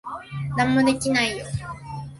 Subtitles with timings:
[0.57, 1.45] 何もできないよ。